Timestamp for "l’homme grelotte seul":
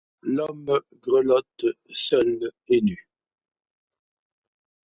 0.23-2.51